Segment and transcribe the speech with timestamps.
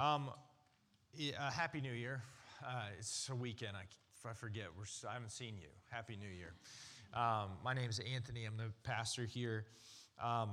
[0.00, 0.30] Um,
[1.38, 2.22] uh, Happy New Year.
[2.66, 3.76] Uh, it's a weekend.
[3.76, 3.82] I,
[4.26, 4.68] I forget.
[4.74, 5.66] We're, I haven't seen you.
[5.90, 6.54] Happy New Year.
[7.12, 8.46] Um, my name is Anthony.
[8.46, 9.66] I'm the pastor here.
[10.22, 10.52] Um,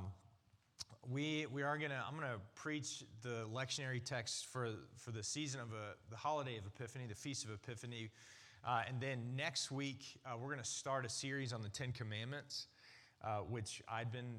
[1.09, 5.69] we, we are gonna i'm gonna preach the lectionary text for, for the season of
[5.71, 8.09] a, the holiday of epiphany the feast of epiphany
[8.67, 12.67] uh, and then next week uh, we're gonna start a series on the ten commandments
[13.23, 14.35] uh, which i'd been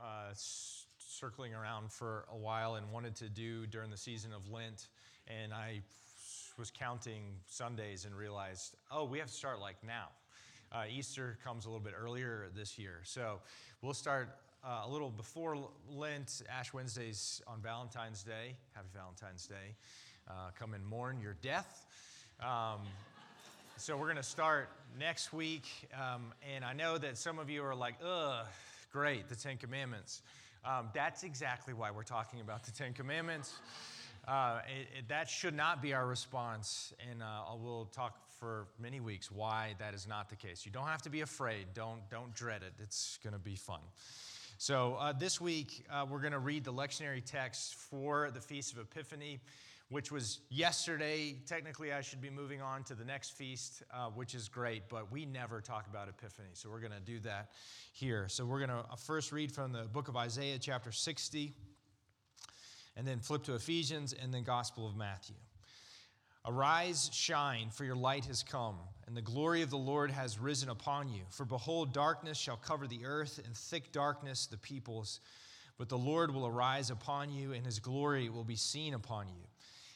[0.00, 0.32] uh,
[1.10, 4.88] circling around for a while and wanted to do during the season of lent
[5.26, 5.80] and i
[6.58, 10.08] was counting sundays and realized oh we have to start like now
[10.72, 13.40] uh, easter comes a little bit earlier this year so
[13.82, 14.28] we'll start
[14.62, 15.56] uh, a little before
[15.90, 18.54] Lent, Ash Wednesdays on Valentine's Day.
[18.74, 19.74] Happy Valentine's Day.
[20.28, 21.86] Uh, come and mourn your death.
[22.40, 22.80] Um,
[23.76, 25.66] so we're going to start next week.
[25.94, 28.46] Um, and I know that some of you are like, ugh,
[28.92, 30.22] great, the Ten Commandments.
[30.64, 33.54] Um, that's exactly why we're talking about the Ten Commandments.
[34.28, 39.00] Uh, it, it, that should not be our response, and uh, we'll talk for many
[39.00, 40.66] weeks why that is not the case.
[40.66, 41.68] You don't have to be afraid.
[41.74, 42.74] Don't don't dread it.
[42.78, 43.80] It's going to be fun.
[44.58, 48.74] So, uh, this week, uh, we're going to read the lectionary text for the Feast
[48.74, 49.40] of Epiphany,
[49.90, 51.36] which was yesterday.
[51.46, 55.12] Technically, I should be moving on to the next feast, uh, which is great, but
[55.12, 56.50] we never talk about Epiphany.
[56.54, 57.50] So, we're going to do that
[57.92, 58.28] here.
[58.28, 61.52] So, we're going to uh, first read from the book of Isaiah, chapter 60,
[62.96, 65.36] and then flip to Ephesians, and then Gospel of Matthew.
[66.46, 70.70] Arise, shine, for your light has come, and the glory of the Lord has risen
[70.70, 71.22] upon you.
[71.28, 75.20] For behold, darkness shall cover the earth, and thick darkness the peoples.
[75.76, 79.49] But the Lord will arise upon you, and his glory will be seen upon you.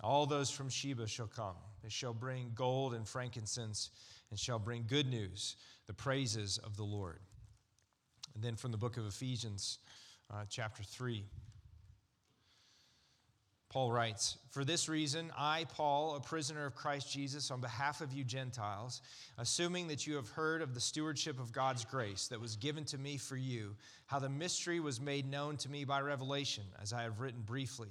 [0.00, 1.56] All those from Sheba shall come.
[1.82, 3.90] They shall bring gold and frankincense,
[4.30, 7.18] and shall bring good news, the praises of the Lord.
[8.34, 9.78] And then from the book of Ephesians,
[10.32, 11.24] uh, chapter 3.
[13.70, 18.14] Paul writes, For this reason, I, Paul, a prisoner of Christ Jesus, on behalf of
[18.14, 19.02] you Gentiles,
[19.36, 22.98] assuming that you have heard of the stewardship of God's grace that was given to
[22.98, 23.76] me for you,
[24.06, 27.90] how the mystery was made known to me by revelation, as I have written briefly.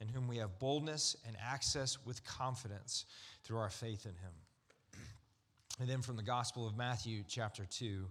[0.00, 3.04] in whom we have boldness and access with confidence
[3.44, 4.32] through our faith in him.
[5.80, 8.06] And then from the Gospel of Matthew, chapter 2.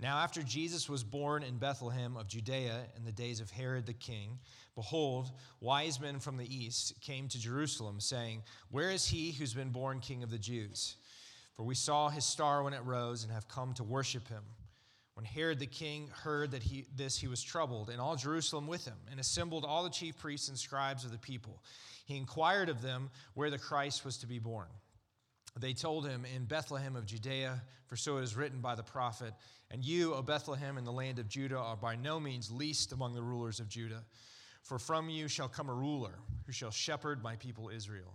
[0.00, 3.94] Now, after Jesus was born in Bethlehem of Judea in the days of Herod the
[3.94, 4.38] king,
[4.76, 9.70] behold, wise men from the east came to Jerusalem, saying, Where is he who's been
[9.70, 10.96] born king of the Jews?
[11.56, 14.44] For we saw his star when it rose and have come to worship him.
[15.18, 18.84] When Herod the king heard that he, this, he was troubled, and all Jerusalem with
[18.84, 21.60] him, and assembled all the chief priests and scribes of the people.
[22.06, 24.68] He inquired of them where the Christ was to be born.
[25.58, 29.34] They told him, In Bethlehem of Judea, for so it is written by the prophet,
[29.72, 33.14] And you, O Bethlehem, in the land of Judah, are by no means least among
[33.14, 34.04] the rulers of Judah.
[34.62, 36.14] For from you shall come a ruler
[36.46, 38.14] who shall shepherd my people Israel.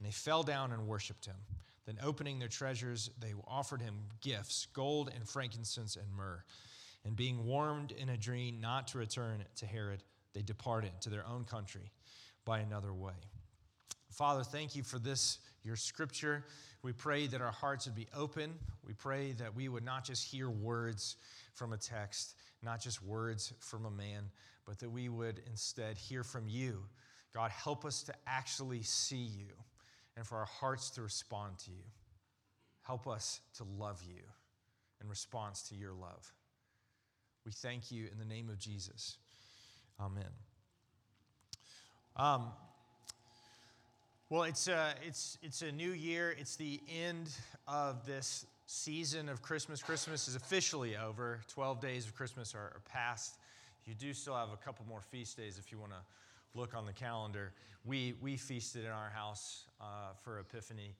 [0.00, 1.36] and they fell down and worshiped him.
[1.86, 6.42] Then, opening their treasures, they offered him gifts gold and frankincense and myrrh.
[7.04, 10.02] And being warned in a dream not to return to Herod,
[10.34, 11.90] they departed to their own country
[12.44, 13.12] by another way.
[14.10, 16.44] Father, thank you for this, your scripture.
[16.82, 18.54] We pray that our hearts would be open.
[18.86, 21.16] We pray that we would not just hear words
[21.54, 24.30] from a text, not just words from a man,
[24.66, 26.84] but that we would instead hear from you.
[27.34, 29.54] God, help us to actually see you
[30.20, 31.82] and for our hearts to respond to you.
[32.82, 34.20] Help us to love you
[35.00, 36.30] in response to your love.
[37.46, 39.16] We thank you in the name of Jesus.
[39.98, 40.28] Amen.
[42.16, 42.48] Um,
[44.28, 46.36] well, it's a, uh, it's, it's a new year.
[46.38, 47.30] It's the end
[47.66, 49.82] of this season of Christmas.
[49.82, 51.40] Christmas is officially over.
[51.48, 53.38] 12 days of Christmas are, are past.
[53.86, 55.98] You do still have a couple more feast days if you want to
[56.54, 57.52] look on the calendar.
[57.84, 60.94] We, we feasted in our house uh, for Epiphany.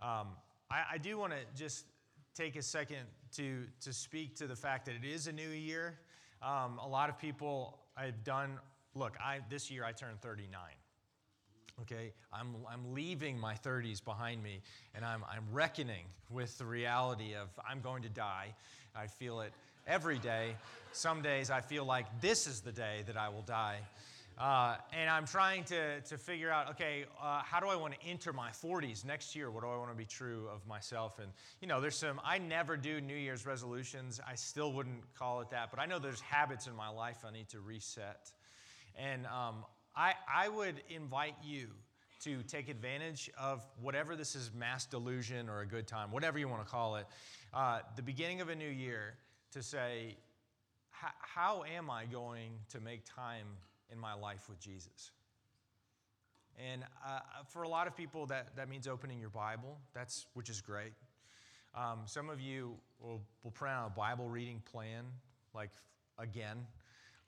[0.00, 0.28] Um,
[0.70, 1.86] I, I do want to just
[2.34, 5.98] take a second to, to speak to the fact that it is a new year.
[6.42, 8.58] Um, a lot of people I've done,
[8.94, 10.60] look, I, this year I turned 39.
[11.82, 14.60] Okay, I'm, I'm leaving my 30s behind me
[14.94, 18.54] and I'm, I'm reckoning with the reality of I'm going to die.
[18.94, 19.52] I feel it
[19.86, 20.56] every day.
[20.92, 23.78] Some days I feel like this is the day that I will die.
[24.40, 28.06] Uh, and I'm trying to, to figure out, okay, uh, how do I want to
[28.06, 29.50] enter my 40s next year?
[29.50, 31.18] What do I want to be true of myself?
[31.18, 34.18] And, you know, there's some, I never do New Year's resolutions.
[34.26, 37.30] I still wouldn't call it that, but I know there's habits in my life I
[37.30, 38.32] need to reset.
[38.96, 41.68] And um, I, I would invite you
[42.20, 46.48] to take advantage of whatever this is mass delusion or a good time, whatever you
[46.48, 47.06] want to call it,
[47.52, 49.16] uh, the beginning of a new year
[49.52, 50.16] to say,
[50.90, 53.46] how am I going to make time
[53.92, 55.10] in my life with Jesus.
[56.58, 60.50] And uh, for a lot of people, that, that means opening your Bible, that's, which
[60.50, 60.92] is great.
[61.74, 65.04] Um, some of you will, will print out a Bible reading plan,
[65.54, 65.70] like
[66.18, 66.66] again,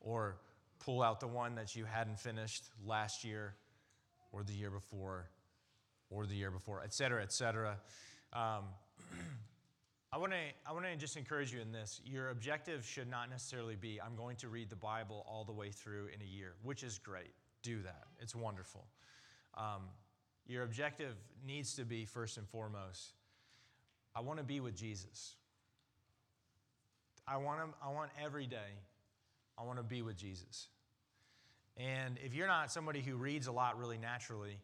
[0.01, 0.37] or
[0.81, 3.55] pull out the one that you hadn't finished last year,
[4.33, 5.29] or the year before,
[6.11, 7.79] or the year before, et cetera, et cetera.
[8.33, 8.65] Um,
[10.15, 12.03] I want to I want to just encourage you in this.
[12.05, 15.71] Your objective should not necessarily be I'm going to read the Bible all the way
[15.71, 17.33] through in a year, which is great.
[17.63, 18.05] Do that.
[18.21, 18.85] It's wonderful.
[19.57, 19.85] Um,
[20.47, 21.15] your objective
[21.47, 23.15] needs to be first and foremost.
[24.15, 25.37] I want to be with Jesus.
[27.27, 28.81] I want to, I want every day.
[29.57, 30.69] I want to be with Jesus.
[31.79, 34.59] And if you're not somebody who reads a lot really naturally,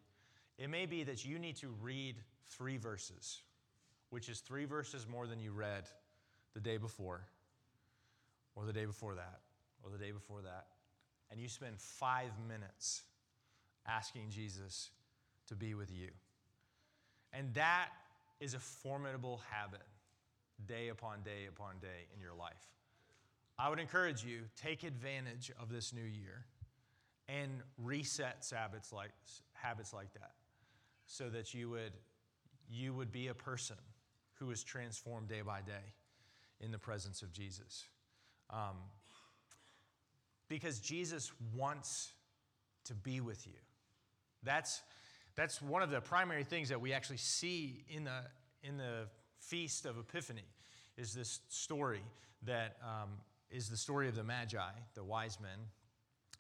[0.58, 2.16] it may be that you need to read
[2.50, 3.40] three verses
[4.10, 5.84] which is three verses more than you read
[6.54, 7.22] the day before,
[8.54, 9.40] or the day before that,
[9.84, 10.66] or the day before that,
[11.30, 13.02] and you spend five minutes
[13.86, 14.90] asking Jesus
[15.46, 16.08] to be with you.
[17.32, 17.88] And that
[18.40, 19.82] is a formidable habit,
[20.66, 22.66] day upon day upon day in your life.
[23.58, 26.44] I would encourage you, take advantage of this new year
[27.28, 29.10] and reset habits like,
[29.52, 30.32] habits like that
[31.06, 31.92] so that you would,
[32.70, 33.76] you would be a person
[34.38, 35.94] who is transformed day by day
[36.60, 37.84] in the presence of Jesus.
[38.50, 38.76] Um,
[40.48, 42.12] because Jesus wants
[42.84, 43.58] to be with you.
[44.42, 44.80] That's,
[45.36, 48.22] that's one of the primary things that we actually see in the,
[48.62, 49.06] in the
[49.40, 50.46] Feast of Epiphany
[50.96, 52.02] is this story
[52.44, 53.10] that um,
[53.50, 55.58] is the story of the Magi, the wise men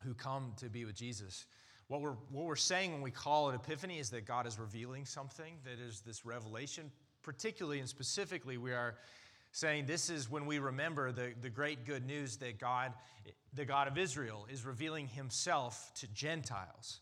[0.04, 1.44] who come to be with Jesus.
[1.88, 5.04] What we're, what we're saying when we call it Epiphany is that God is revealing
[5.04, 6.90] something, that is this revelation
[7.28, 8.94] particularly and specifically, we are
[9.52, 12.94] saying this is when we remember the, the great good news that God,
[13.52, 17.00] the God of Israel, is revealing himself to Gentiles.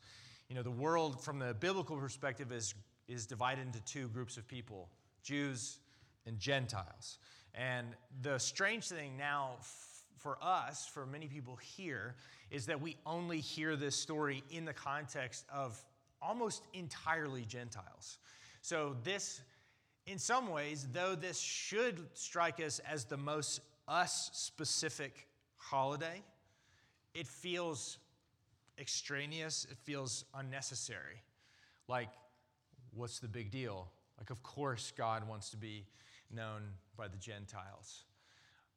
[0.49, 2.75] You know, the world from the biblical perspective is,
[3.07, 4.89] is divided into two groups of people
[5.23, 5.79] Jews
[6.27, 7.19] and Gentiles.
[7.55, 7.87] And
[8.23, 9.59] the strange thing now
[10.19, 12.17] for us, for many people here,
[12.51, 15.81] is that we only hear this story in the context of
[16.21, 18.19] almost entirely Gentiles.
[18.61, 19.43] So this
[20.07, 26.23] in some ways, though this should strike us as the most us specific holiday,
[27.15, 27.99] it feels
[28.79, 31.23] extraneous, it feels unnecessary.
[31.89, 32.11] Like,
[32.95, 33.89] what's the big deal?
[34.19, 35.87] Like, of course, God wants to be
[36.31, 36.63] known
[36.97, 38.05] by the Gentiles.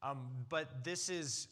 [0.01, 1.47] Um, but this is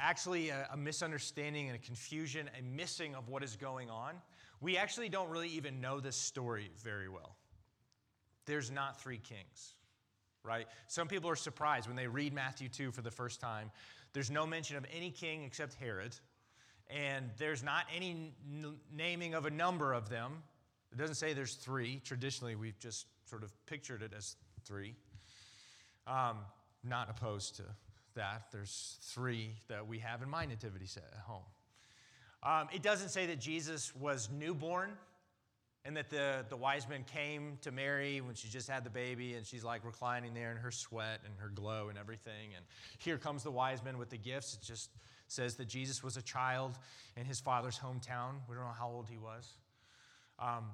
[0.00, 4.14] actually a, a, misunderstanding and a confusion, a missing of what is going on.
[4.60, 7.36] We actually don't really even know this story very well
[8.46, 9.74] there's not three kings,
[10.44, 10.66] right?
[10.88, 13.70] Some people are surprised when they read Matthew 2 for the first time.
[14.12, 16.14] There's no mention of any king except Herod,
[16.90, 20.42] and there's not any n- naming of a number of them.
[20.92, 22.00] It doesn't say there's three.
[22.04, 24.94] Traditionally, we've just sort of pictured it as three.
[26.06, 26.38] Um,
[26.84, 27.62] not opposed to
[28.14, 28.48] that.
[28.52, 31.44] There's three that we have in my nativity set at home.
[32.42, 34.90] Um, it doesn't say that Jesus was newborn
[35.84, 39.34] and that the, the wise men came to Mary when she just had the baby
[39.34, 42.50] and she's like reclining there in her sweat and her glow and everything.
[42.56, 42.64] And
[42.98, 44.54] here comes the wise men with the gifts.
[44.54, 44.90] It just
[45.26, 46.78] says that Jesus was a child
[47.16, 48.34] in his father's hometown.
[48.48, 49.48] We don't know how old he was.
[50.38, 50.66] Um,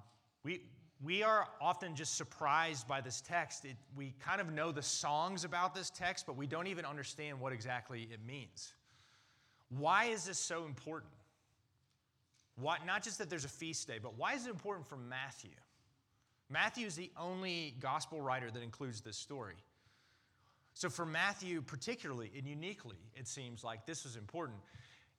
[0.45, 0.63] we,
[1.03, 3.65] we are often just surprised by this text.
[3.65, 7.41] It, we kind of know the songs about this text, but we don't even understand
[7.41, 8.75] what exactly it means.
[9.71, 11.13] Why is this so important?
[12.61, 15.51] Why, not just that there's a feast day, but why is it important for Matthew?
[16.51, 19.57] Matthew is the only gospel writer that includes this story.
[20.75, 24.59] So, for Matthew, particularly and uniquely, it seems like this is important.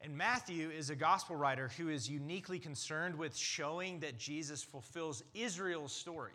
[0.02, 5.24] And Matthew is a gospel writer who is uniquely concerned with showing that Jesus fulfills
[5.34, 6.32] Israel's story.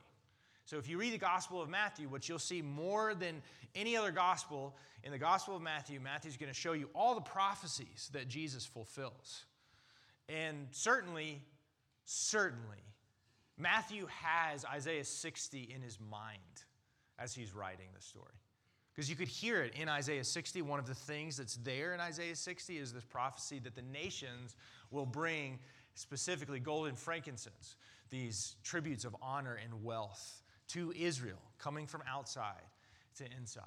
[0.66, 3.42] So if you read the Gospel of Matthew, what you'll see more than
[3.74, 7.20] any other gospel, in the Gospel of Matthew, Matthew's going to show you all the
[7.20, 9.44] prophecies that Jesus fulfills.
[10.28, 11.42] And certainly,
[12.04, 12.82] certainly,
[13.58, 16.38] Matthew has Isaiah 60 in his mind
[17.18, 18.34] as he's writing the story.
[18.94, 20.62] Because you could hear it in Isaiah 60.
[20.62, 24.54] One of the things that's there in Isaiah 60 is this prophecy that the nations
[24.90, 25.58] will bring
[25.94, 27.76] specifically gold and frankincense,
[28.10, 32.62] these tributes of honor and wealth to Israel, coming from outside
[33.16, 33.64] to inside.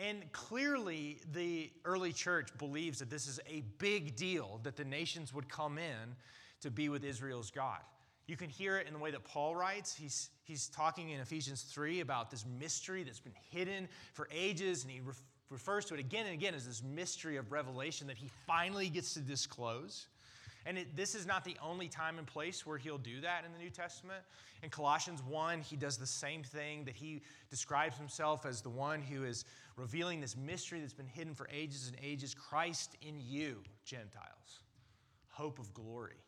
[0.00, 5.34] And clearly, the early church believes that this is a big deal that the nations
[5.34, 6.16] would come in
[6.62, 7.80] to be with Israel's God.
[8.26, 9.94] You can hear it in the way that Paul writes.
[9.94, 14.92] He's, he's talking in Ephesians 3 about this mystery that's been hidden for ages, and
[14.92, 15.12] he re-
[15.50, 19.12] refers to it again and again as this mystery of revelation that he finally gets
[19.14, 20.06] to disclose.
[20.66, 23.52] And it, this is not the only time and place where he'll do that in
[23.52, 24.22] the New Testament.
[24.62, 29.00] In Colossians 1, he does the same thing that he describes himself as the one
[29.00, 29.44] who is
[29.76, 34.60] revealing this mystery that's been hidden for ages and ages Christ in you, Gentiles,
[35.28, 36.22] hope of glory.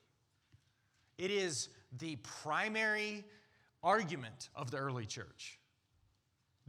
[1.19, 3.25] It is the primary
[3.83, 5.59] argument of the early church.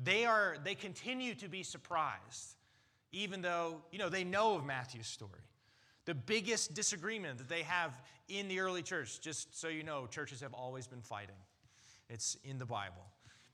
[0.01, 2.55] They, are, they continue to be surprised,
[3.11, 5.31] even though you know, they know of Matthew's story.
[6.05, 10.41] The biggest disagreement that they have in the early church, just so you know, churches
[10.41, 11.35] have always been fighting.
[12.09, 13.05] It's in the Bible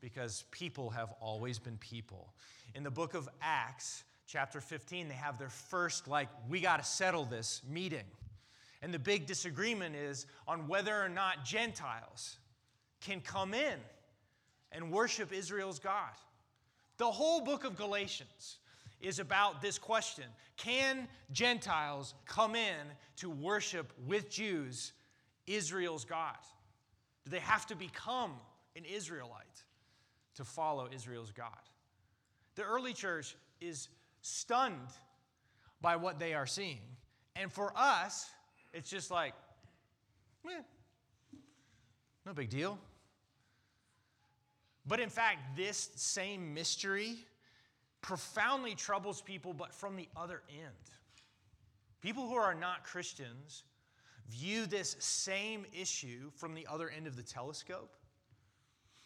[0.02, 2.34] because people have always been people.
[2.76, 6.84] In the book of Acts, chapter 15, they have their first, like, we got to
[6.84, 8.06] settle this meeting.
[8.82, 12.38] And the big disagreement is on whether or not Gentiles
[13.02, 13.76] can come in
[14.72, 16.14] and worship Israel's God.
[16.98, 18.59] The whole book of Galatians
[19.02, 20.26] is about this question
[20.58, 22.86] Can Gentiles come in
[23.18, 24.94] to worship with Jews
[25.48, 26.38] Israel's God?
[27.26, 28.34] Do they have to become
[28.76, 29.64] an Israelite
[30.36, 31.50] to follow Israel's God?
[32.56, 33.90] The early church is
[34.22, 34.90] stunned
[35.82, 36.82] by what they are seeing.
[37.36, 38.30] And for us,
[38.74, 39.34] it's just like,
[40.46, 40.62] eh,
[42.26, 42.78] no big deal.
[44.86, 47.16] But in fact, this same mystery
[48.02, 50.74] profoundly troubles people, but from the other end.
[52.02, 53.64] People who are not Christians
[54.30, 57.92] view this same issue from the other end of the telescope.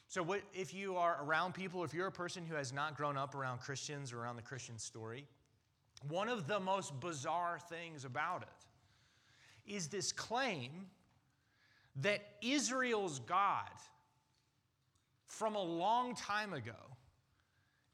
[0.07, 3.17] So, what, if you are around people, if you're a person who has not grown
[3.17, 5.25] up around Christians or around the Christian story,
[6.07, 10.87] one of the most bizarre things about it is this claim
[11.95, 13.69] that Israel's God
[15.25, 16.75] from a long time ago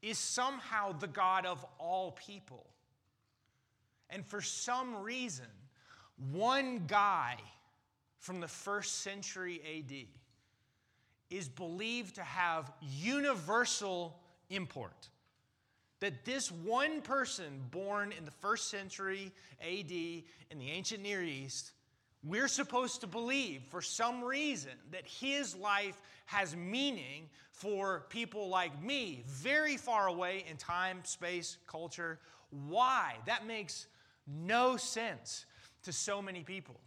[0.02, 2.66] is somehow the God of all people.
[4.08, 5.46] And for some reason,
[6.32, 7.36] one guy
[8.18, 10.06] from the first century AD
[11.30, 14.18] is believed to have universal
[14.50, 15.08] import
[16.00, 21.72] that this one person born in the first century AD in the ancient Near East,
[22.22, 28.82] we're supposed to believe for some reason that his life has meaning for people like
[28.82, 32.18] me, very far away in time, space, culture.
[32.50, 33.14] Why?
[33.26, 33.86] That makes
[34.26, 35.46] no sense
[35.82, 36.78] to so many people.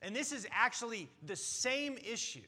[0.00, 2.40] And this is actually the same issue.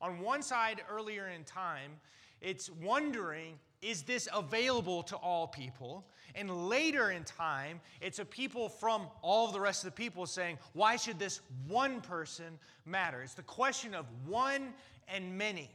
[0.00, 1.92] On one side, earlier in time,
[2.40, 6.04] it's wondering is this available to all people?
[6.34, 10.58] And later in time, it's a people from all the rest of the people saying,
[10.72, 13.22] why should this one person matter?
[13.22, 14.74] It's the question of one
[15.06, 15.70] and many.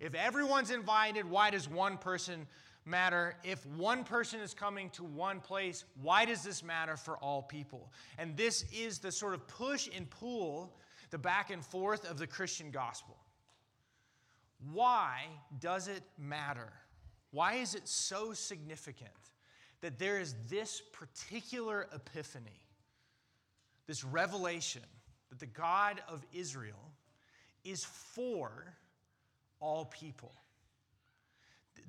[0.00, 2.48] If everyone's invited, why does one person
[2.84, 3.36] matter?
[3.44, 7.92] If one person is coming to one place, why does this matter for all people?
[8.18, 10.74] And this is the sort of push and pull,
[11.10, 13.16] the back and forth of the Christian gospel.
[14.72, 15.20] why
[15.60, 16.72] does it matter?
[17.30, 19.10] Why is it so significant
[19.80, 22.62] that there is this particular epiphany,
[23.86, 24.82] this revelation
[25.30, 26.92] that the God of Israel
[27.64, 28.74] is for
[29.60, 30.32] all people?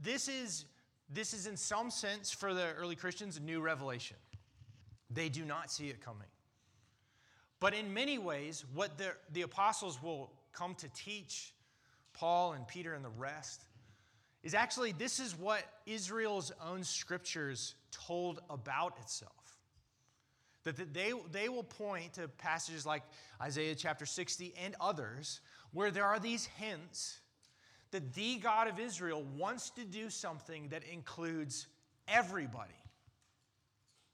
[0.01, 0.65] This is,
[1.09, 4.17] this is, in some sense, for the early Christians, a new revelation.
[5.09, 6.27] They do not see it coming.
[7.59, 11.53] But in many ways, what the, the apostles will come to teach
[12.13, 13.61] Paul and Peter and the rest
[14.47, 19.33] is actually this is what Israel's own scriptures told about itself.
[20.63, 23.03] That they, they will point to passages like
[23.41, 25.41] Isaiah chapter 60 and others
[25.73, 27.19] where there are these hints
[27.91, 31.67] that the God of Israel wants to do something that includes
[32.07, 32.71] everybody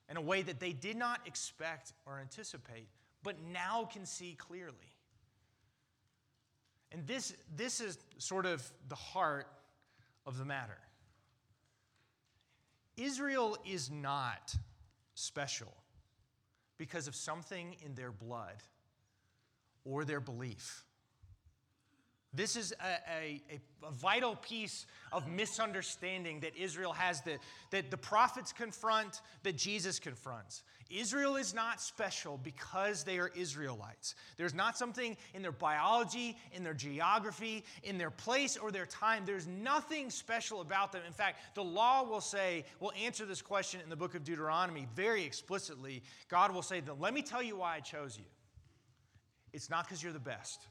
[0.09, 2.87] in a way that they did not expect or anticipate,
[3.21, 4.95] but now can see clearly.
[6.91, 9.47] And this, this is sort of the heart
[10.25, 10.77] of the matter.
[12.95, 14.55] Israel is not
[15.15, 15.73] special
[16.77, 18.55] because of something in their blood
[19.85, 20.83] or their belief.
[22.33, 23.41] This is a, a,
[23.85, 27.37] a, vital piece of misunderstanding that Israel has that,
[27.69, 30.63] that the prophets confront, that Jesus confronts.
[30.89, 34.15] Israel is not special because they are Israelites.
[34.37, 39.23] There's not something in their biology, in their geography, in their place, or their time.
[39.25, 41.01] There's nothing special about them.
[41.05, 44.87] In fact, the law will say, will answer this question in the book of Deuteronomy
[44.95, 46.01] very explicitly.
[46.29, 48.25] God will say, Let me tell you why I chose you.
[49.51, 50.67] It's not because you're the best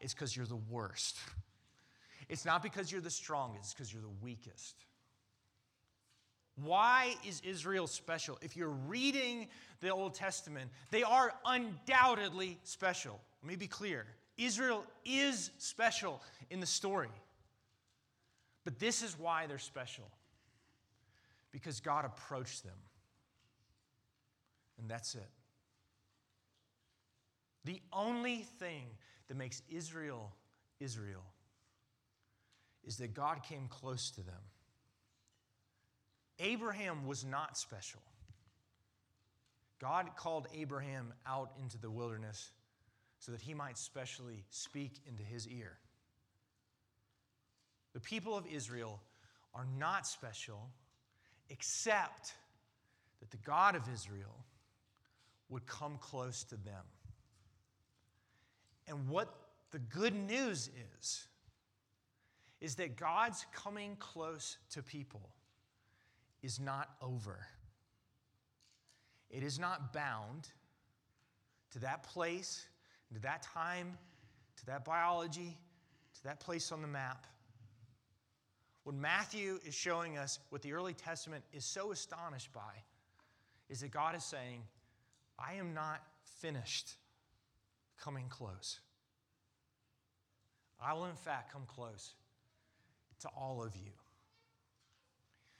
[0.00, 1.18] it's because you're the worst.
[2.28, 4.74] It's not because you're the strongest, it's because you're the weakest.
[6.64, 8.38] Why is Israel special?
[8.40, 9.48] If you're reading
[9.80, 13.20] the Old Testament, they are undoubtedly special.
[13.42, 14.06] Let me be clear
[14.38, 17.10] Israel is special in the story.
[18.64, 20.10] But this is why they're special
[21.52, 22.76] because God approached them.
[24.78, 25.30] And that's it.
[27.64, 28.86] The only thing
[29.28, 30.32] that makes Israel
[30.80, 31.24] Israel
[32.84, 34.34] is that God came close to them.
[36.38, 38.02] Abraham was not special.
[39.80, 42.50] God called Abraham out into the wilderness
[43.18, 45.78] so that he might specially speak into his ear.
[47.94, 49.00] The people of Israel
[49.54, 50.68] are not special
[51.48, 52.34] except
[53.20, 54.44] that the God of Israel
[55.48, 56.84] would come close to them.
[58.88, 59.34] And what
[59.72, 61.26] the good news is,
[62.60, 65.28] is that God's coming close to people
[66.42, 67.46] is not over.
[69.30, 70.48] It is not bound
[71.72, 72.64] to that place,
[73.12, 73.98] to that time,
[74.56, 75.56] to that biology,
[76.14, 77.26] to that place on the map.
[78.84, 82.84] What Matthew is showing us, what the early Testament is so astonished by,
[83.68, 84.62] is that God is saying,
[85.38, 86.02] I am not
[86.40, 86.92] finished
[88.02, 88.80] coming close.
[90.80, 92.14] I will, in fact, come close
[93.20, 93.92] to all of you.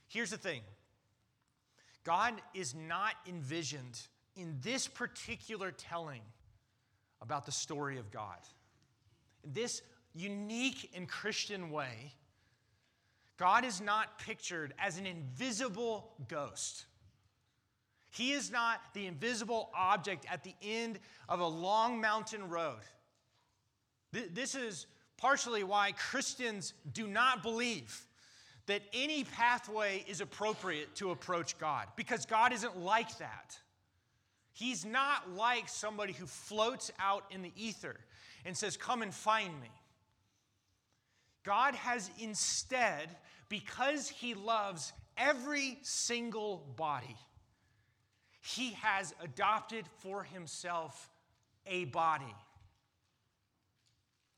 [0.08, 0.60] Here's the thing
[2.04, 4.00] God is not envisioned
[4.36, 6.22] in this particular telling
[7.20, 8.38] about the story of God.
[9.44, 9.82] In this
[10.14, 12.12] unique and Christian way,
[13.36, 16.86] God is not pictured as an invisible ghost.
[18.16, 20.98] He is not the invisible object at the end
[21.28, 22.80] of a long mountain road.
[24.10, 24.86] This is
[25.18, 28.06] partially why Christians do not believe
[28.68, 33.58] that any pathway is appropriate to approach God, because God isn't like that.
[34.54, 37.96] He's not like somebody who floats out in the ether
[38.46, 39.70] and says, Come and find me.
[41.44, 43.14] God has instead,
[43.50, 47.16] because He loves every single body,
[48.46, 51.10] He has adopted for Himself
[51.66, 52.34] a body.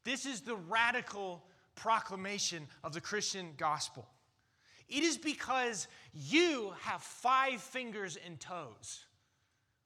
[0.04, 1.44] This is the radical
[1.74, 4.08] proclamation of the Christian gospel.
[4.88, 9.04] It is because you have five fingers and toes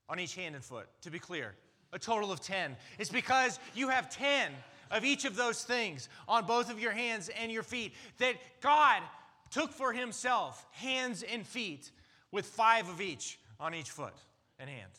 [0.09, 1.55] on each hand and foot, to be clear,
[1.93, 2.77] a total of 10.
[3.01, 4.53] It's because you have 10
[4.93, 9.03] of each of those things on both of your hands and your feet that God
[9.51, 11.91] took for himself hands and feet
[12.31, 14.15] with five of each on each foot
[14.59, 14.93] and hand.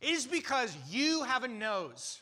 [0.00, 2.20] It is because you have a nose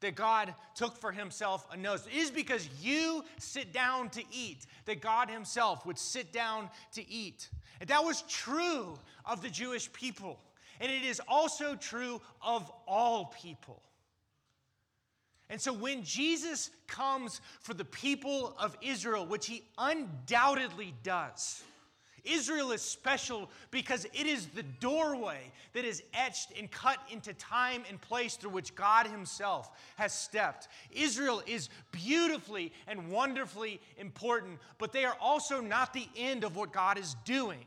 [0.00, 2.06] that God took for himself a nose.
[2.06, 7.08] It is because you sit down to eat that God himself would sit down to
[7.10, 7.48] eat.
[7.80, 10.38] And that was true of the Jewish people.
[10.80, 13.82] And it is also true of all people.
[15.50, 21.62] And so when Jesus comes for the people of Israel, which he undoubtedly does,
[22.24, 25.40] Israel is special because it is the doorway
[25.74, 30.68] that is etched and cut into time and place through which God Himself has stepped.
[30.90, 36.72] Israel is beautifully and wonderfully important, but they are also not the end of what
[36.72, 37.64] God is doing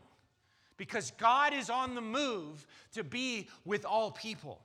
[0.78, 4.60] because God is on the move to be with all people.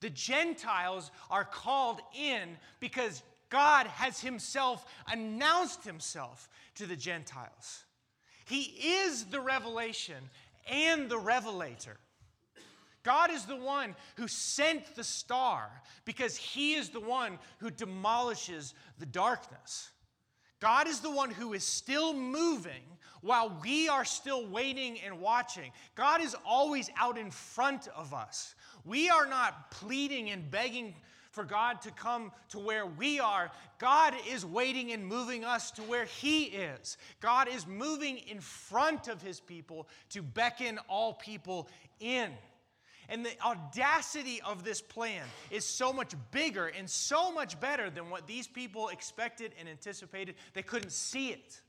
[0.00, 7.84] The Gentiles are called in because God has Himself announced Himself to the Gentiles.
[8.48, 10.16] He is the revelation
[10.70, 11.98] and the revelator.
[13.02, 15.70] God is the one who sent the star
[16.04, 19.90] because He is the one who demolishes the darkness.
[20.60, 22.82] God is the one who is still moving
[23.20, 25.70] while we are still waiting and watching.
[25.94, 28.54] God is always out in front of us.
[28.84, 30.94] We are not pleading and begging
[31.38, 33.52] for God to come to where we are.
[33.78, 36.96] God is waiting and moving us to where He is.
[37.20, 41.68] God is moving in front of His people to beckon all people
[42.00, 42.32] in.
[43.08, 45.22] And the audacity of this plan
[45.52, 50.34] is so much bigger and so much better than what these people expected and anticipated.
[50.54, 51.60] They couldn't see it.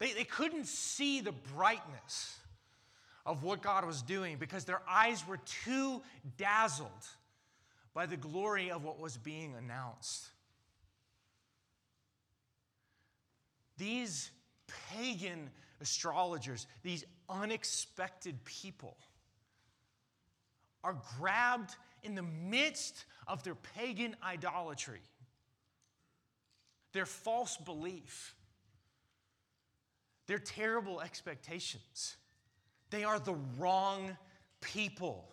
[0.00, 2.40] They, they couldn't see the brightness
[3.24, 6.02] of what God was doing because their eyes were too
[6.38, 6.90] dazzled
[7.98, 10.28] by the glory of what was being announced.
[13.76, 14.30] These
[14.92, 18.96] pagan astrologers, these unexpected people,
[20.84, 25.02] are grabbed in the midst of their pagan idolatry,
[26.92, 28.36] their false belief,
[30.28, 32.14] their terrible expectations.
[32.90, 34.16] They are the wrong
[34.60, 35.28] people.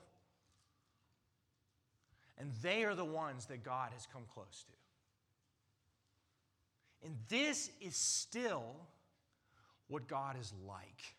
[2.38, 4.74] And they are the ones that God has come close to.
[7.06, 8.76] And this is still
[9.88, 11.15] what God is like.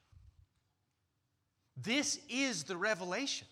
[1.77, 3.47] This is the revelation,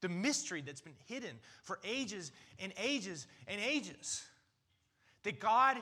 [0.00, 4.22] the mystery that's been hidden for ages and ages and ages.
[5.22, 5.78] That God,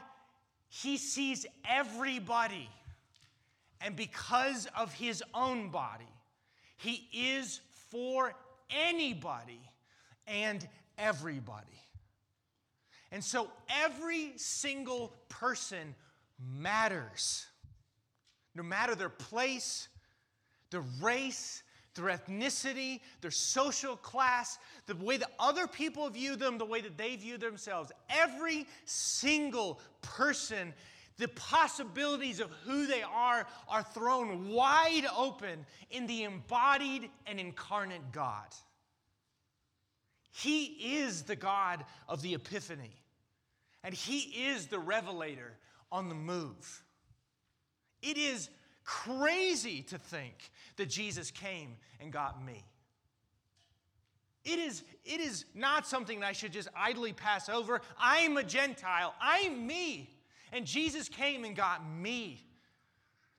[0.69, 2.69] He sees everybody.
[3.81, 6.13] And because of His own body,
[6.77, 8.35] He is for
[8.71, 9.61] anybody
[10.27, 10.67] and
[11.01, 11.67] everybody.
[13.13, 15.95] And so every single person
[16.39, 17.47] matters,
[18.55, 19.89] no matter their place,
[20.71, 21.63] their race,
[21.95, 26.97] their ethnicity, their social class, the way that other people view them, the way that
[26.97, 27.91] they view themselves.
[28.09, 30.73] Every single person,
[31.19, 38.13] the possibilities of who they are are thrown wide open in the embodied and incarnate
[38.13, 38.47] God.
[40.33, 42.95] He is the God of the epiphany,
[43.83, 45.53] and He is the revelator
[45.91, 46.85] on the move.
[48.03, 48.49] It is
[48.85, 52.65] crazy to think that Jesus came and got me.
[54.45, 57.83] It is, it is not something that I should just idly pass over.
[57.99, 60.11] I'm a Gentile, I'm me.
[60.53, 62.45] And Jesus came and got me.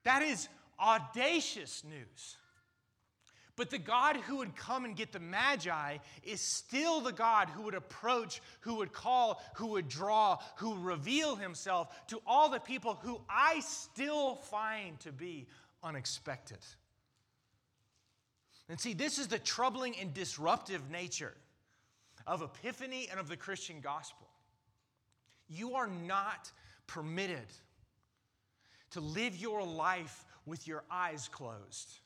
[0.04, 0.48] That is
[0.80, 2.38] audacious news.
[3.62, 7.62] But the God who would come and get the Magi is still the God who
[7.62, 12.98] would approach, who would call, who would draw, who reveal himself to all the people
[13.04, 15.46] who I still find to be
[15.84, 16.58] unexpected.
[18.68, 21.36] And see, this is the troubling and disruptive nature
[22.26, 24.28] of Epiphany and of the Christian gospel.
[25.48, 26.52] You are not
[26.88, 27.46] permitted
[28.90, 32.00] to live your life with your eyes closed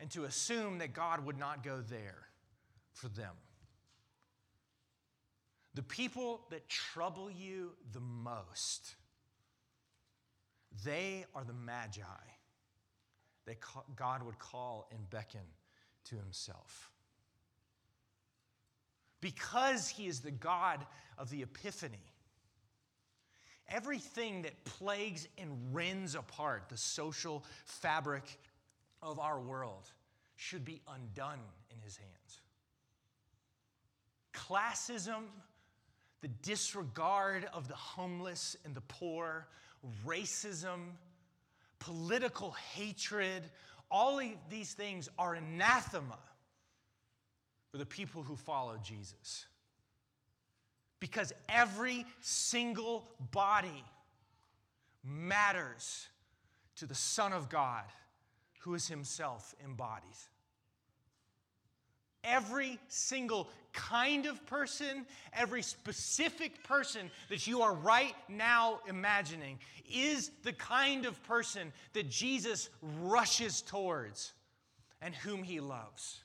[0.00, 2.26] and to assume that God would not go there
[2.92, 3.34] for them.
[5.74, 8.94] The people that trouble you the most,
[10.84, 12.02] they are the magi
[13.46, 13.58] that
[13.94, 15.40] God would call and beckon
[16.06, 16.90] to himself.
[19.20, 20.84] Because he is the God
[21.18, 21.98] of the epiphany,
[23.68, 28.24] everything that plagues and rends apart the social fabric
[29.02, 29.90] of our world
[30.36, 32.40] should be undone in his hands.
[34.34, 35.24] Classism,
[36.20, 39.46] the disregard of the homeless and the poor,
[40.06, 40.92] racism,
[41.78, 43.42] political hatred,
[43.90, 46.18] all of these things are anathema
[47.70, 49.46] for the people who follow Jesus.
[51.00, 53.84] Because every single body
[55.04, 56.08] matters
[56.76, 57.84] to the Son of God
[58.60, 60.16] who is himself embodied.
[62.22, 69.58] Every single kind of person, every specific person that you are right now imagining
[69.90, 72.68] is the kind of person that Jesus
[73.00, 74.32] rushes towards
[75.00, 76.20] and whom he loves.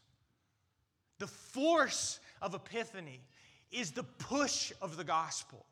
[1.20, 3.22] The force of Epiphany
[3.72, 5.66] is the push of the gospel.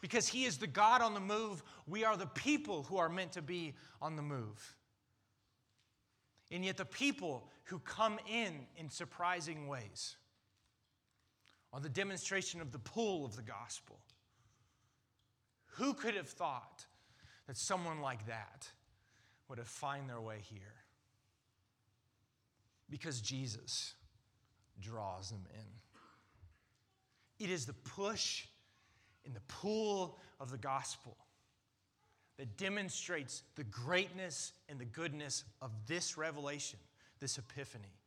[0.00, 3.32] Because he is the God on the move, we are the people who are meant
[3.32, 4.74] to be on the move.
[6.50, 10.16] And yet, the people who come in in surprising ways
[11.72, 13.98] are the demonstration of the pull of the gospel.
[15.76, 16.86] Who could have thought
[17.46, 18.70] that someone like that
[19.48, 20.74] would have find their way here?
[22.88, 23.94] Because Jesus
[24.80, 27.44] draws them in.
[27.44, 28.46] It is the push
[29.26, 31.16] and the pull of the gospel
[32.38, 36.78] that demonstrates the greatness and the goodness of this revelation,
[37.20, 37.98] this epiphany,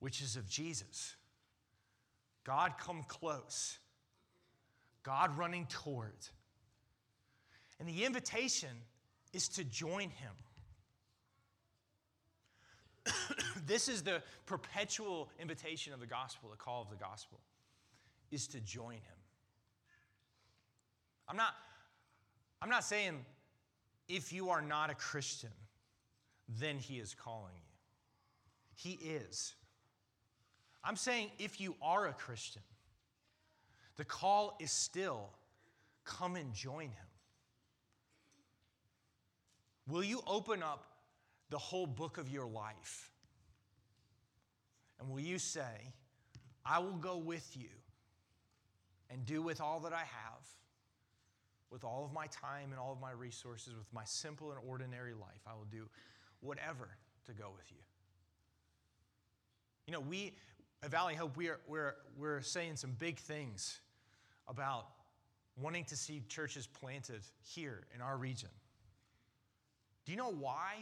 [0.00, 1.16] which is of Jesus.
[2.44, 3.78] God come close,
[5.02, 6.30] God running towards.
[7.80, 8.70] And the invitation
[9.32, 10.32] is to join him.
[13.66, 17.40] this is the perpetual invitation of the gospel, the call of the gospel,
[18.30, 19.00] is to join him.
[21.28, 21.54] I'm not,
[22.60, 23.24] I'm not saying
[24.08, 25.50] if you are not a Christian,
[26.58, 27.74] then he is calling you.
[28.74, 29.54] He is.
[30.82, 32.62] I'm saying if you are a Christian,
[33.96, 35.30] the call is still
[36.04, 37.08] come and join him.
[39.88, 40.84] Will you open up
[41.50, 43.10] the whole book of your life?
[45.00, 45.92] And will you say,
[46.64, 47.68] I will go with you
[49.10, 50.57] and do with all that I have
[51.78, 55.14] with all of my time and all of my resources, with my simple and ordinary
[55.14, 55.40] life.
[55.46, 55.88] I will do
[56.40, 56.88] whatever
[57.26, 57.78] to go with you.
[59.86, 60.32] You know, we
[60.82, 63.78] at Valley Hope, we are, we're, we're saying some big things
[64.48, 64.88] about
[65.56, 68.50] wanting to see churches planted here in our region.
[70.04, 70.74] Do you know why?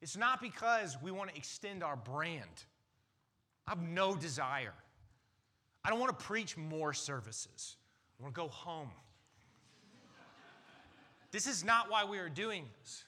[0.00, 2.64] It's not because we want to extend our brand.
[3.66, 4.74] I have no desire.
[5.84, 7.76] I don't want to preach more services.
[8.24, 8.90] To go home.
[11.30, 13.04] this is not why we are doing this.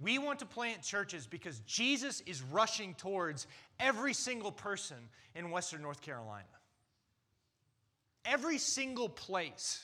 [0.00, 3.46] We want to plant churches because Jesus is rushing towards
[3.80, 4.96] every single person
[5.34, 6.44] in Western North Carolina.
[8.24, 9.82] Every single place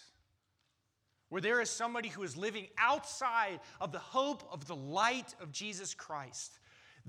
[1.29, 5.53] where there is somebody who is living outside of the hope of the light of
[5.53, 6.59] Jesus Christ.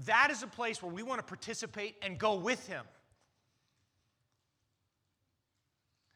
[0.06, 2.86] That is a place where we want to participate and go with him.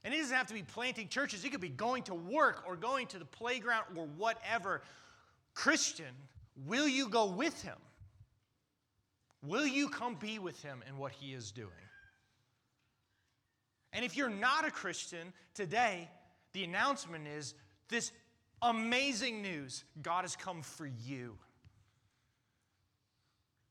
[0.03, 2.75] And it doesn't have to be planting churches, it could be going to work or
[2.75, 4.81] going to the playground or whatever.
[5.53, 6.13] Christian,
[6.65, 7.77] will you go with him?
[9.41, 11.69] Will you come be with him in what he is doing?
[13.91, 16.09] And if you're not a Christian today,
[16.53, 17.53] the announcement is
[17.89, 18.11] this
[18.61, 21.37] amazing news God has come for you.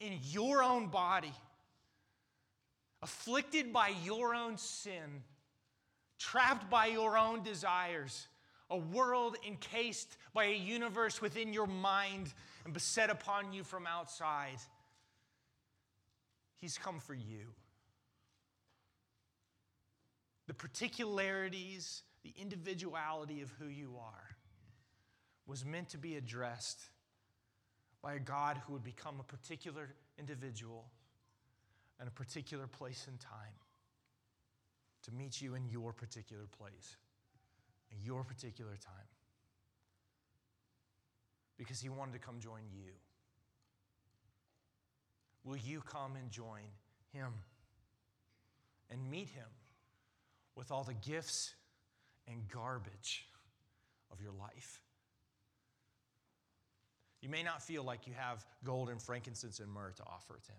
[0.01, 1.33] In your own body,
[3.03, 5.23] afflicted by your own sin,
[6.23, 8.29] trapped by your own desires,
[8.71, 12.33] a world encased by a universe within your mind
[12.65, 14.59] and beset upon you from outside.
[16.59, 17.49] He's come for you.
[20.47, 24.37] The particularities, the individuality of who you are
[25.47, 26.81] was meant to be addressed
[28.01, 30.87] by a God who would become a particular individual
[32.01, 33.62] in a particular place and time
[35.05, 36.97] to meet you in your particular place,
[37.91, 39.09] in your particular time.
[41.59, 42.93] Because he wanted to come join you.
[45.45, 46.63] Will you come and join
[47.13, 47.33] him
[48.91, 49.49] and meet him
[50.57, 51.55] with all the gifts
[52.29, 53.27] and garbage
[54.11, 54.81] of your life?
[57.21, 60.51] You may not feel like you have gold and frankincense and myrrh to offer to
[60.51, 60.59] him.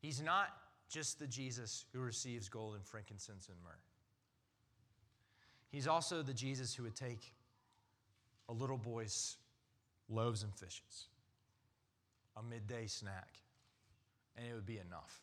[0.00, 0.48] He's not
[0.88, 3.78] just the Jesus who receives gold and frankincense and myrrh.
[5.70, 7.34] He's also the Jesus who would take
[8.48, 9.36] a little boy's
[10.08, 11.08] loaves and fishes,
[12.36, 13.28] a midday snack,
[14.36, 15.20] and it would be enough.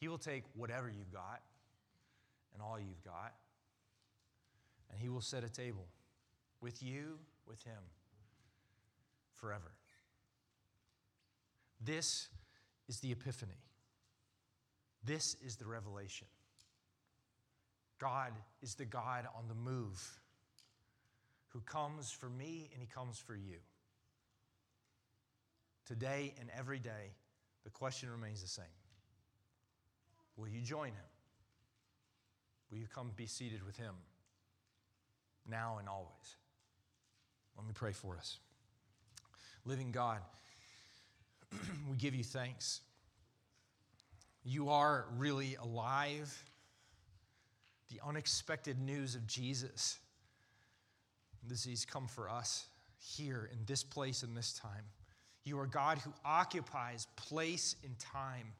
[0.00, 1.42] He will take whatever you've got
[2.54, 3.34] and all you've got,
[4.90, 5.86] and He will set a table
[6.62, 7.82] with you, with Him,
[9.34, 9.72] forever.
[11.84, 12.28] This
[12.88, 13.65] is the epiphany.
[15.06, 16.26] This is the revelation.
[17.98, 20.20] God is the God on the move
[21.48, 23.56] who comes for me and he comes for you.
[25.86, 27.14] today and every day,
[27.62, 28.64] the question remains the same
[30.36, 31.10] Will you join him?
[32.70, 33.94] Will you come be seated with him
[35.48, 36.36] now and always?
[37.56, 38.38] Let me pray for us.
[39.64, 40.18] Living God,
[41.90, 42.80] we give you thanks.
[44.48, 46.44] You are really alive.
[47.90, 49.98] The unexpected news of Jesus.
[51.42, 52.66] This he's come for us
[52.98, 54.84] here in this place in this time.
[55.42, 58.52] You are God who occupies place and time.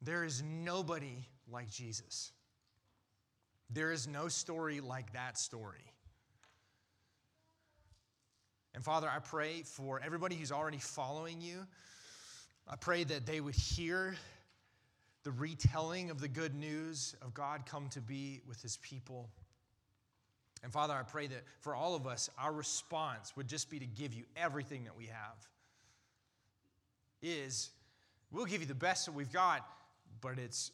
[0.00, 2.32] There is nobody like Jesus.
[3.68, 5.84] There is no story like that story.
[8.74, 11.66] And Father, I pray for everybody who's already following you.
[12.68, 14.16] I pray that they would hear
[15.22, 19.28] the retelling of the good news of God come to be with his people.
[20.62, 23.86] And Father, I pray that for all of us, our response would just be to
[23.86, 25.36] give you everything that we have.
[27.22, 27.70] Is
[28.30, 29.66] we'll give you the best that we've got,
[30.20, 30.70] but it's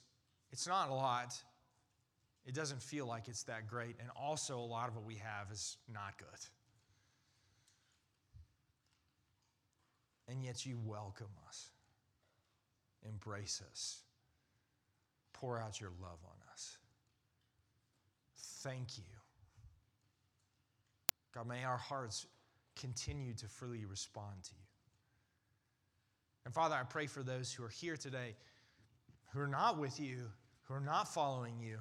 [0.51, 1.35] it's not a lot.
[2.47, 5.51] It doesn't feel like it's that great, and also a lot of what we have
[5.51, 6.29] is not good.
[10.29, 11.72] And yet you welcome us,
[13.09, 14.01] embrace us,
[15.33, 16.79] pour out your love on us.
[18.37, 19.05] Thank you.
[21.35, 22.27] God, may our hearts
[22.77, 24.67] continue to freely respond to you.
[26.45, 28.35] And Father, I pray for those who are here today
[29.33, 30.31] who are not with you,
[30.65, 31.79] who are not following you.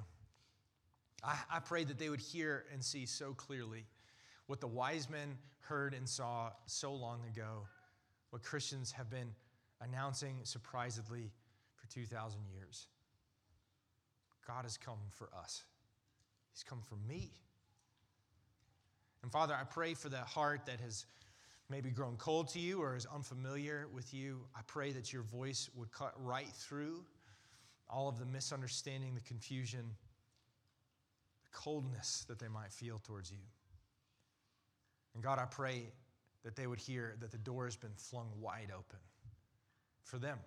[1.22, 3.84] I, I pray that they would hear and see so clearly
[4.46, 7.66] what the wise men heard and saw so long ago,
[8.30, 9.28] what Christians have been
[9.82, 11.32] announcing surprisedly
[11.74, 12.86] for 2,000 years.
[14.46, 15.64] God has come for us,
[16.52, 17.32] He's come for me.
[19.22, 21.06] And Father, I pray for that heart that has
[21.70, 24.40] maybe grown cold to you or is unfamiliar with you.
[24.54, 27.04] I pray that your voice would cut right through
[27.88, 29.84] all of the misunderstanding, the confusion,
[31.44, 33.38] the coldness that they might feel towards you.
[35.14, 35.92] And God, I pray
[36.42, 38.98] that they would hear that the door has been flung wide open
[40.02, 40.38] for them.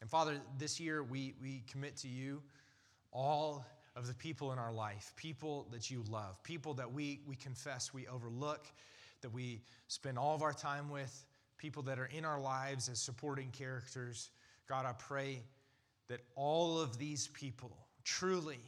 [0.00, 2.42] And Father, this year we, we commit to you
[3.10, 3.64] all
[3.96, 7.94] of the people in our life, people that you love, people that we, we confess
[7.94, 8.66] we overlook,
[9.22, 11.24] that we spend all of our time with,
[11.56, 14.30] people that are in our lives as supporting characters.
[14.68, 15.42] God, I pray
[16.08, 18.60] that all of these people, truly,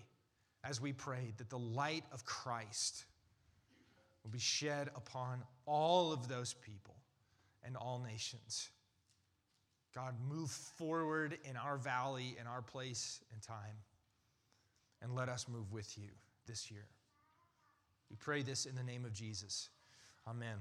[0.65, 3.05] as we pray, that the light of Christ
[4.25, 6.96] will be shed upon all of those people
[7.67, 8.71] and all nations.
[9.95, 13.77] God, move forward in our valley, in our place and time
[15.03, 16.09] and let us move with you
[16.47, 16.87] this year.
[18.11, 19.69] We pray this in the name of Jesus.
[20.27, 20.57] Amen.